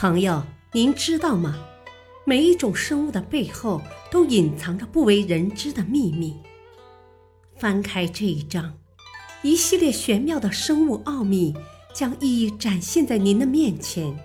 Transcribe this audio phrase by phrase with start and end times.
[0.00, 0.42] 朋友，
[0.72, 1.62] 您知道吗？
[2.24, 6.38] 每一种生物的背后都隐藏着不为人知的秘密。
[7.58, 8.78] 翻开这一章，
[9.42, 11.54] 一系列玄妙的生物奥秘
[11.92, 14.18] 将一一展现在您的面前，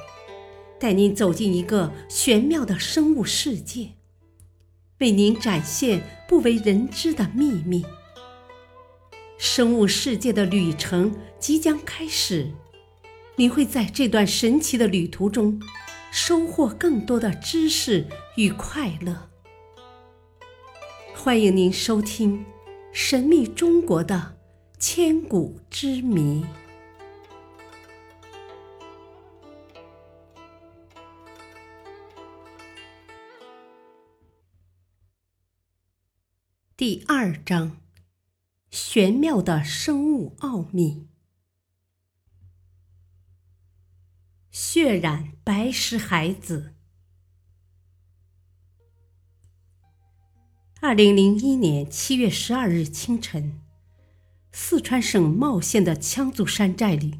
[0.79, 3.89] 带您走进一个玄妙的生物世界，
[4.99, 7.83] 为您展现不为人知的秘密。
[9.37, 12.53] 生物世界的旅程即将开始。
[13.37, 15.61] 你会在这段神奇的旅途中
[16.09, 19.29] 收获更多的知识与快乐。
[21.13, 22.45] 欢迎您收听
[22.93, 24.37] 《神秘中国的
[24.79, 26.43] 千古之谜》
[36.77, 37.77] 第二章：
[38.69, 41.07] 玄妙的生物奥秘。
[44.57, 46.75] 血染白石海子。
[50.79, 53.59] 二零零一年七月十二日清晨，
[54.53, 57.19] 四川省茂县的羌族山寨里，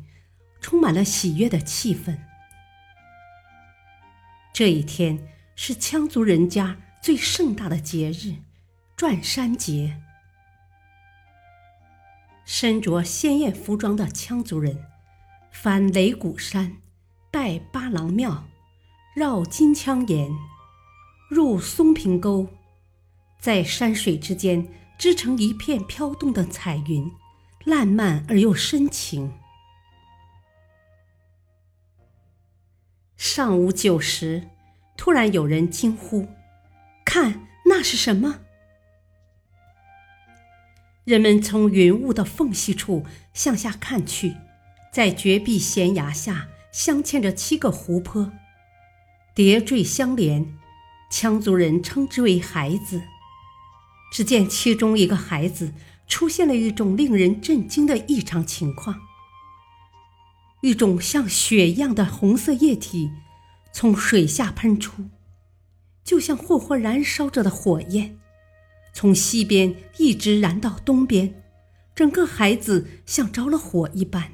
[0.61, 2.17] 充满了喜悦的气氛。
[4.53, 8.35] 这一天是羌族人家最盛大的节日——
[8.95, 10.01] 转山节。
[12.45, 14.85] 身着鲜艳服装的羌族人，
[15.51, 16.77] 翻擂鼓山。
[17.35, 18.45] 拜八郎庙，
[19.13, 20.31] 绕金枪岩，
[21.29, 22.47] 入松平沟，
[23.41, 24.65] 在山水之间
[24.97, 27.11] 织成一片飘动的彩云，
[27.65, 29.33] 烂漫而又深情。
[33.17, 34.47] 上午九时，
[34.95, 36.29] 突然有人惊呼
[37.03, 38.39] ：“看，那是什么？”
[41.03, 44.37] 人们从云雾的缝隙处向下看去，
[44.89, 46.47] 在绝壁悬崖下。
[46.75, 48.33] 镶嵌着七个湖泊，
[49.33, 50.57] 叠缀相连，
[51.09, 53.01] 羌族人称之为“孩子”。
[54.11, 55.73] 只见其中一个孩子
[56.05, 58.99] 出现了一种令人震惊的异常情况：
[60.63, 63.09] 一种像血一样的红色液体
[63.71, 65.05] 从水下喷出，
[66.03, 68.19] 就像霍霍燃烧着的火焰，
[68.93, 71.41] 从西边一直燃到东边，
[71.95, 74.33] 整个孩子像着了火一般。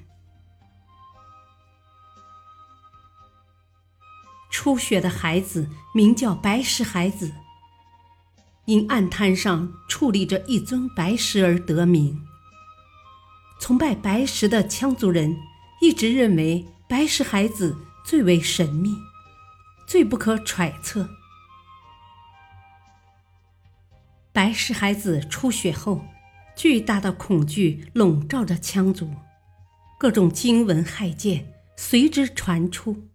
[4.51, 7.31] 出血的孩子名叫白石孩子，
[8.65, 12.21] 因岸滩上矗立着一尊白石而得名。
[13.59, 15.37] 崇拜白石的羌族人
[15.81, 18.95] 一直认为白石孩子最为神秘，
[19.87, 21.09] 最不可揣测。
[24.33, 26.01] 白石孩子出血后，
[26.55, 29.13] 巨大的恐惧笼罩着羌族，
[29.99, 33.10] 各种惊闻骇见随之传出。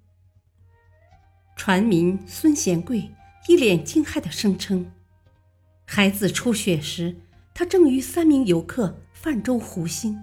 [1.56, 3.10] 船民孙贤贵
[3.48, 4.92] 一脸惊骇地声称
[5.86, 7.16] ：“孩子出血时，
[7.54, 10.16] 他正与三名游客泛舟湖心。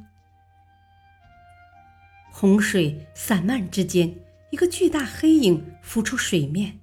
[2.31, 4.15] 洪水散漫之间，
[4.51, 6.79] 一个巨大黑影浮出水面，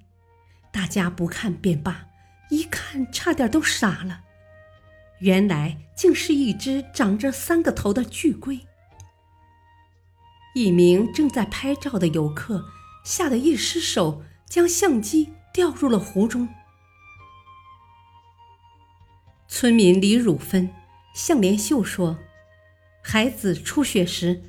[0.71, 2.07] 大家不看便罢，
[2.49, 4.21] 一看差点都傻了。
[5.19, 8.59] 原来竟是一只长着三个头的巨龟。
[10.53, 12.65] 一名正在拍照的游客
[13.05, 16.49] 吓得一失手。”将相机掉入了湖中。
[19.47, 20.69] 村民李汝芬、
[21.15, 22.19] 向连秀说
[23.01, 24.43] ：“孩子出血时，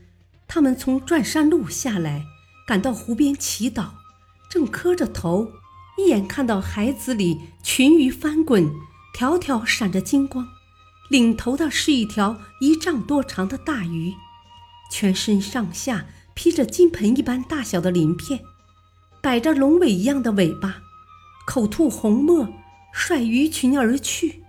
[0.48, 2.24] 他们从转山路下来，
[2.66, 3.90] 赶到湖边祈祷，
[4.50, 5.52] 正磕着头，
[5.96, 8.72] 一眼看到海子里群鱼翻滚，
[9.14, 10.48] 条条闪着金光，
[11.10, 14.14] 领头的是一条一丈多长的大鱼，
[14.90, 18.40] 全身上下披着金盆一般大小的鳞片。”
[19.22, 20.82] 摆着龙尾一样的尾巴，
[21.46, 22.52] 口吐红沫，
[22.92, 24.42] 率鱼群而去。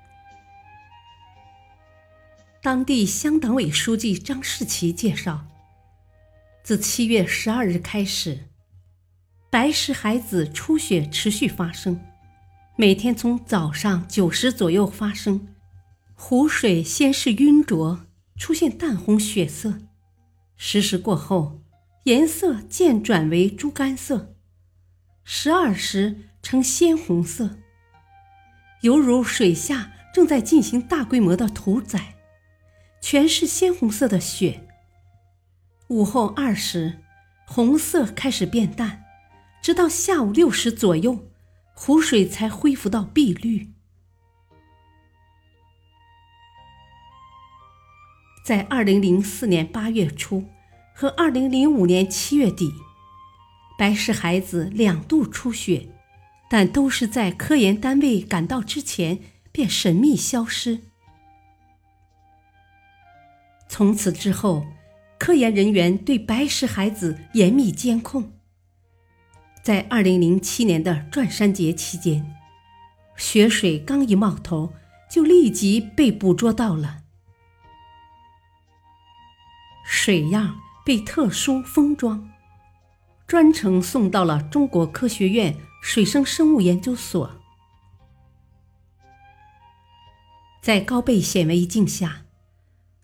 [2.60, 5.46] 当地乡党委书记张世奇介绍，
[6.64, 8.46] 自七月十二日开始，
[9.52, 12.02] 白石孩子出血持续发生，
[12.76, 15.50] 每天从早上九时左右发生，
[16.16, 19.76] 湖水先是晕浊，出现淡红血色，
[20.58, 21.62] 十时过后，
[22.06, 24.33] 颜色渐转为猪肝色。
[25.26, 27.58] 十二时呈鲜红色，
[28.82, 32.16] 犹如水下正在进行大规模的屠宰，
[33.02, 34.68] 全是鲜红色的血。
[35.88, 37.00] 午后二时，
[37.46, 39.06] 红色开始变淡，
[39.62, 41.30] 直到下午六时左右，
[41.74, 43.72] 湖水才恢复到碧绿。
[48.46, 50.50] 在二零零四年八月初
[50.94, 52.74] 和二零零五年七月底。
[53.84, 55.90] 白氏孩子两度出血，
[56.50, 59.20] 但都是在科研单位赶到之前
[59.52, 60.80] 便神秘消失。
[63.68, 64.66] 从此之后，
[65.20, 68.32] 科研人员对白石孩子严密监控。
[69.62, 72.34] 在二零零七年的转山节期间，
[73.18, 74.72] 雪水刚一冒头，
[75.12, 77.00] 就立即被捕捉到了。
[79.86, 82.30] 水样被特殊封装，
[83.34, 87.32] 专程送到了中国科学院水生生物研究所。
[90.62, 92.26] 在高倍显微镜下，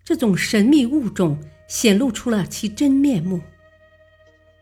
[0.03, 3.41] 这种神秘物种显露出了其真面目。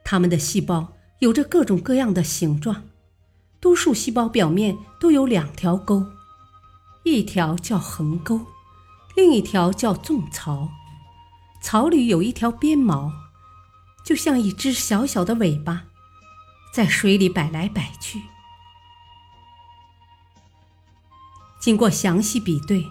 [0.05, 2.85] 它们的细胞有着各种各样的形状，
[3.59, 6.05] 多数细胞表面都有两条沟，
[7.03, 8.39] 一条叫横沟，
[9.17, 10.69] 另一条叫纵槽。
[11.61, 13.11] 槽里有一条鞭毛，
[14.07, 15.87] 就像一只小小的尾巴，
[16.71, 18.21] 在水里摆来摆去。
[21.59, 22.85] 经过详细比对，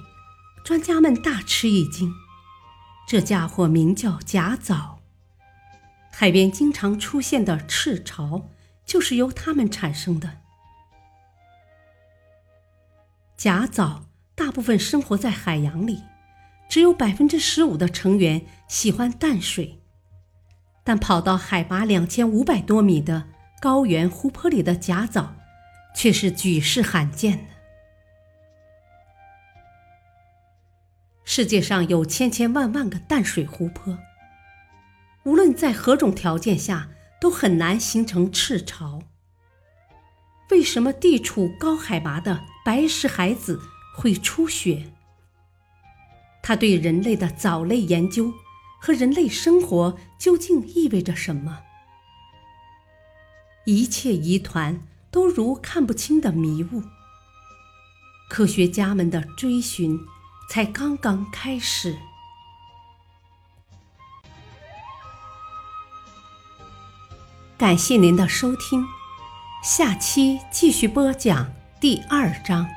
[0.63, 2.13] 专家们大吃一惊：
[3.09, 4.99] 这家伙名叫假藻，
[6.13, 8.51] 海边经常出现的赤潮
[8.85, 10.41] 就是由它们产生的。
[13.39, 14.05] 假藻
[14.35, 16.03] 大部分生活在海洋里。
[16.69, 19.81] 只有百分之十五的成员喜欢淡水，
[20.87, 23.25] 但跑到海拔两千五百多米的
[23.61, 25.35] 高原湖泊里的假藻，
[25.97, 27.45] 却是举世罕见的。
[31.25, 33.99] 世界上有千千万万个淡水湖泊，
[35.25, 36.89] 无论在何种条件下，
[37.21, 39.03] 都很难形成赤潮。
[40.53, 43.61] 为什么地处高海拔的白石海子
[43.97, 44.85] 会出血？
[46.45, 48.33] 它对人类的藻类研究
[48.81, 51.61] 和人类生活究竟意味着什么？
[53.65, 54.81] 一切疑团
[55.11, 56.83] 都如看不清的迷雾。
[58.29, 59.99] 科学家们的追寻
[60.51, 61.97] 才刚刚开始。
[67.59, 68.87] 感谢您的收听，
[69.63, 71.51] 下期继续播讲
[71.81, 72.69] 第二章：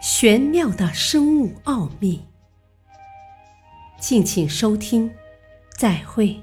[0.00, 2.27] 玄妙的生物奥秘。
[3.98, 5.10] 敬请收听，
[5.76, 6.40] 再会。